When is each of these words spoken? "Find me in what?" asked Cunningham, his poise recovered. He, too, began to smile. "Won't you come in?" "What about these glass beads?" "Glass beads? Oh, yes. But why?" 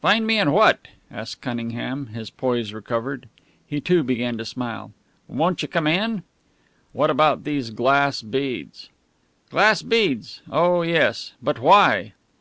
"Find 0.00 0.24
me 0.24 0.38
in 0.38 0.52
what?" 0.52 0.86
asked 1.10 1.40
Cunningham, 1.40 2.06
his 2.14 2.30
poise 2.30 2.72
recovered. 2.72 3.28
He, 3.66 3.80
too, 3.80 4.04
began 4.04 4.38
to 4.38 4.44
smile. 4.44 4.92
"Won't 5.26 5.62
you 5.62 5.66
come 5.66 5.88
in?" 5.88 6.22
"What 6.92 7.10
about 7.10 7.42
these 7.42 7.70
glass 7.70 8.22
beads?" 8.22 8.88
"Glass 9.50 9.82
beads? 9.82 10.42
Oh, 10.48 10.82
yes. 10.82 11.32
But 11.42 11.58
why?" 11.58 12.12